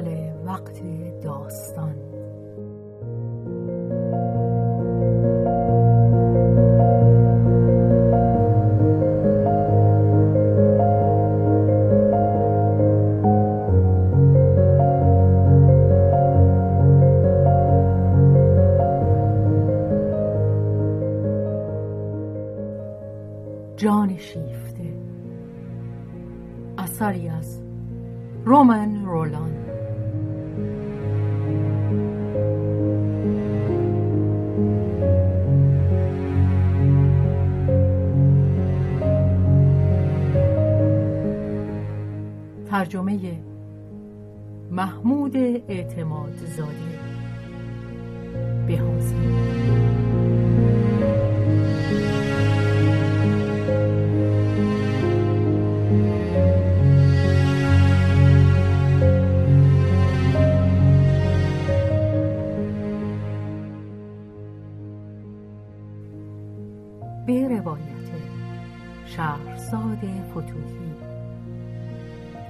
کانال 0.00 0.32
وقت 0.46 0.82
داستان. 1.22 1.94
جان 23.76 24.16
شیفته. 24.16 24.92
اثری 26.78 27.28
از 27.28 27.60
رومن 28.44 29.04
رولان. 29.04 29.69
ترجمه 42.80 43.40
محمود 44.70 45.36
اعتماد 45.36 46.36
زاده. 46.56 46.72
بهازی 48.66 49.14
به 67.26 67.48
روایت 67.48 67.84
شهرزاد 69.06 69.98
فتوحی. 70.30 70.79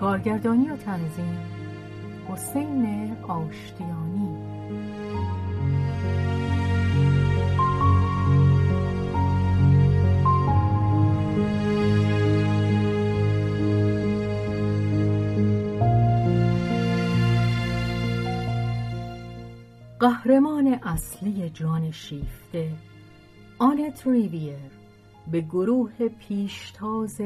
کارگردانی 0.00 0.70
و 0.70 0.76
تنظیم. 0.76 1.38
حسین 2.28 3.16
آشتیانی. 3.28 4.36
قهرمان 20.00 20.78
اصلی 20.82 21.50
جان 21.50 21.90
شیفته 21.90 22.72
آنت 23.58 24.06
ریویر 24.06 24.56
به 25.30 25.40
گروه 25.40 26.08
پیشتاز 26.08 27.20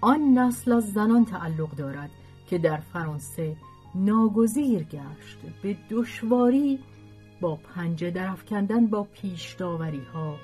آن 0.00 0.38
نسل 0.38 0.72
از 0.72 0.92
زنان 0.92 1.24
تعلق 1.24 1.70
دارد 1.70 2.10
که 2.46 2.58
در 2.58 2.76
فرانسه 2.76 3.56
ناگزیر 3.94 4.82
گشت. 4.82 5.38
به 5.62 5.76
دشواری 5.90 6.78
با 7.40 7.56
پنجه 7.56 8.10
درفکندن 8.10 8.86
با 8.86 9.02
پیشداوری 9.02 10.02
ها 10.14 10.36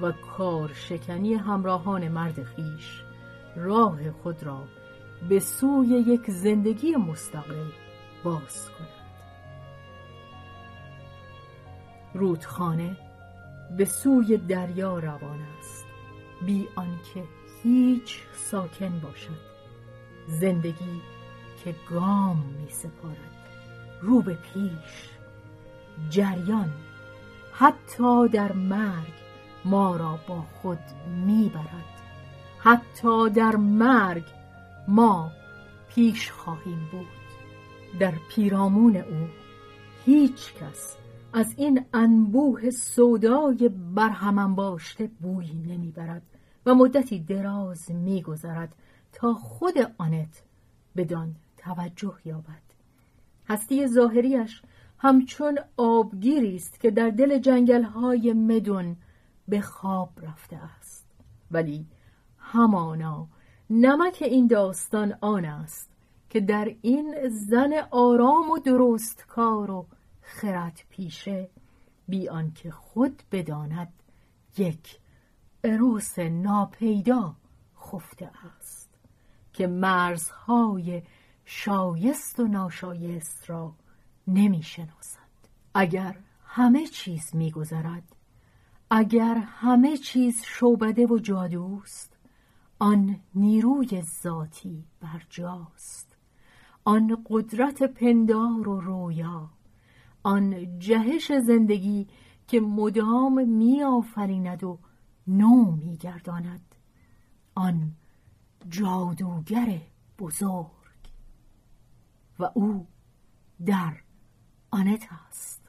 و 0.00 0.12
کارشکنی 0.12 1.34
همراهان 1.34 2.08
مرد 2.08 2.42
خیش 2.42 3.02
راه 3.56 4.10
خود 4.10 4.42
را 4.42 4.64
به 5.28 5.40
سوی 5.40 5.88
یک 5.88 6.30
زندگی 6.30 6.96
مستقل 6.96 7.70
باز 8.24 8.70
کند. 8.70 8.88
رودخانه 12.14 12.96
به 13.76 13.84
سوی 13.84 14.36
دریا 14.36 14.98
روان 14.98 15.38
است. 15.58 15.84
بی 16.46 16.68
آنکه 16.76 17.24
هیچ 17.64 18.22
ساکن 18.34 19.00
باشد. 19.00 19.40
زندگی 20.28 21.00
که 21.64 21.74
گام 21.90 22.36
می 22.36 22.70
سپارد. 22.70 23.34
رو 24.02 24.22
به 24.22 24.34
پیش. 24.34 25.10
جریان. 26.10 26.72
حتی 27.52 28.28
در 28.28 28.52
مرگ 28.52 29.12
ما 29.64 29.96
را 29.96 30.18
با 30.28 30.42
خود 30.42 30.78
می‌برد 31.26 31.94
حتی 32.58 33.30
در 33.30 33.56
مرگ 33.56 34.24
ما 34.88 35.32
پیش 35.88 36.30
خواهیم 36.30 36.88
بود. 36.92 37.06
در 38.00 38.12
پیرامون 38.30 38.96
او 38.96 39.28
هیچ 40.04 40.54
کس 40.54 40.96
از 41.32 41.54
این 41.56 41.84
انبوه 41.92 42.70
سودای 42.70 43.70
برهمن 43.94 44.54
باشته 44.54 45.10
بویی 45.20 45.54
نمی‌برد. 45.54 46.33
و 46.66 46.74
مدتی 46.74 47.18
دراز 47.18 47.90
میگذرد 47.90 48.74
تا 49.12 49.34
خود 49.34 49.74
آنت 49.98 50.42
بدان 50.96 51.34
توجه 51.56 52.14
یابد. 52.24 52.62
هستی 53.48 53.86
ظاهریش 53.86 54.62
همچون 54.98 55.58
آبگیری 55.76 56.56
است 56.56 56.80
که 56.80 56.90
در 56.90 57.10
دل 57.10 57.38
جنگلهای 57.38 58.32
مدون 58.32 58.96
به 59.48 59.60
خواب 59.60 60.10
رفته 60.22 60.56
است. 60.56 61.06
ولی 61.50 61.86
همانا 62.38 63.26
نمک 63.70 64.18
این 64.20 64.46
داستان 64.46 65.14
آن 65.20 65.44
است 65.44 65.90
که 66.30 66.40
در 66.40 66.74
این 66.82 67.28
زن 67.28 67.72
آرام 67.90 68.50
و 68.50 68.58
درست 68.58 69.26
کار 69.28 69.70
و 69.70 69.86
خرد 70.20 70.80
پیشه 70.90 71.48
بی 72.08 72.28
آنکه 72.28 72.70
خود 72.70 73.22
بداند 73.32 73.92
یک 74.58 74.98
اروس 75.64 76.18
ناپیدا 76.18 77.36
خفته 77.78 78.30
است 78.56 78.90
که 79.52 79.66
مرزهای 79.66 81.02
شایست 81.44 82.40
و 82.40 82.48
ناشایست 82.48 83.50
را 83.50 83.74
نمی 84.28 84.62
شناسد. 84.62 85.18
اگر 85.74 86.16
همه 86.44 86.86
چیز 86.86 87.34
می 87.34 87.50
گذرد 87.50 88.16
اگر 88.90 89.34
همه 89.34 89.96
چیز 89.96 90.42
شوبده 90.44 91.06
و 91.06 91.18
جادوست 91.18 92.16
آن 92.78 93.20
نیروی 93.34 94.02
ذاتی 94.22 94.84
برجاست 95.00 96.16
آن 96.84 97.24
قدرت 97.26 97.82
پندار 97.82 98.68
و 98.68 98.80
رویا 98.80 99.50
آن 100.22 100.78
جهش 100.78 101.32
زندگی 101.32 102.06
که 102.48 102.60
مدام 102.60 103.48
میآفریند 103.48 104.64
و 104.64 104.78
نو 105.26 105.70
میگرداند. 105.70 106.74
آن 107.54 107.92
جادوگر 108.68 109.80
بزرگ. 110.18 110.74
و 112.38 112.50
او 112.54 112.86
در 113.66 113.96
آنت 114.70 115.08
است. 115.28 115.60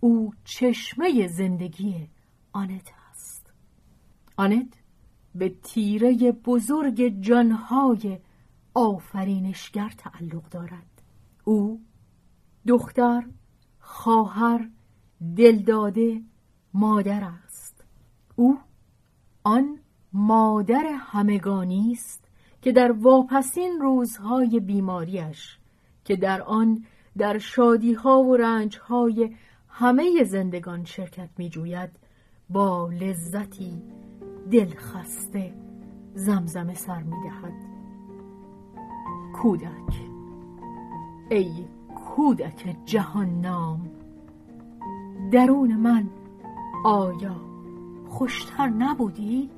او 0.00 0.34
چشمه 0.44 1.28
زندگی 1.28 2.08
آنت 2.52 2.90
است. 3.10 3.52
آنت 4.36 4.74
به 5.34 5.48
تیره 5.48 6.32
بزرگ 6.32 7.20
جانهای 7.20 8.18
آفرینشگر 8.74 9.94
تعلق 9.98 10.48
دارد. 10.48 11.02
او 11.44 11.84
دختر 12.66 13.26
خواهر 13.80 14.70
دلداده 15.36 16.22
مادر 16.74 17.24
است. 17.24 17.63
او 18.36 18.58
آن 19.44 19.78
مادر 20.12 20.84
همگانی 20.98 21.92
است 21.92 22.24
که 22.62 22.72
در 22.72 22.92
واپسین 22.92 23.78
روزهای 23.80 24.60
بیماریش 24.60 25.58
که 26.04 26.16
در 26.16 26.42
آن 26.42 26.84
در 27.18 27.38
شادیها 27.38 28.22
و 28.22 28.36
رنجهای 28.36 29.36
همه 29.68 30.24
زندگان 30.24 30.84
شرکت 30.84 31.28
می 31.38 31.48
جوید 31.48 31.90
با 32.50 32.90
لذتی 32.90 33.82
دلخسته 34.50 35.54
زمزمه 36.14 36.74
سر 36.74 37.02
می 37.02 37.16
دهد 37.22 37.54
کودک. 39.34 40.00
ای 41.30 41.64
کودک 41.94 42.76
جهان 42.84 43.40
نام 43.40 43.90
درون 45.32 45.76
من 45.76 46.10
آیا 46.84 47.53
خوشتر 48.14 48.66
نبودی؟ 48.68 49.50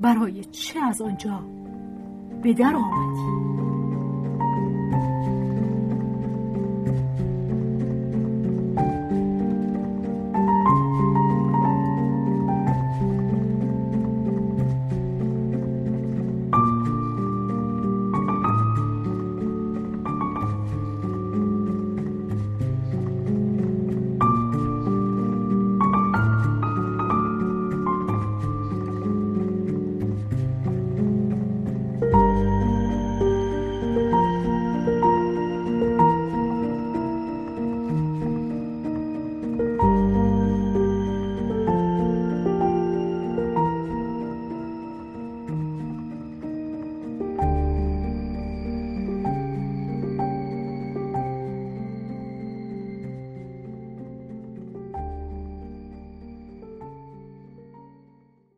برای 0.00 0.44
چه 0.44 0.80
از 0.80 1.02
آنجا 1.02 1.44
به 2.42 2.52
در 2.52 2.76
آمدی؟ 2.76 3.57